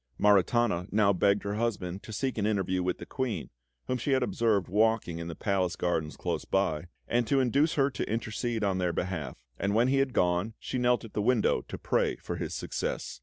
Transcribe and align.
Maritana 0.17 0.87
now 0.91 1.13
begged 1.13 1.43
her 1.43 1.57
husband 1.57 2.01
to 2.01 2.11
seek 2.11 2.39
an 2.39 2.47
interview 2.47 2.81
with 2.81 2.97
the 2.97 3.05
Queen, 3.05 3.51
whom 3.85 3.99
she 3.99 4.13
had 4.13 4.23
observed 4.23 4.67
walking 4.67 5.19
in 5.19 5.27
the 5.27 5.35
palace 5.35 5.75
gardens 5.75 6.17
close 6.17 6.43
by, 6.43 6.87
and 7.07 7.27
to 7.27 7.39
induce 7.39 7.75
her 7.75 7.91
to 7.91 8.09
intercede 8.11 8.63
on 8.63 8.79
their 8.79 8.93
behalf; 8.93 9.37
and 9.59 9.75
when 9.75 9.89
he 9.89 9.97
had 9.97 10.13
gone, 10.13 10.55
she 10.57 10.79
knelt 10.79 11.05
at 11.05 11.13
the 11.13 11.21
window 11.21 11.61
to 11.67 11.77
pray 11.77 12.15
for 12.15 12.37
his 12.37 12.55
success. 12.55 13.19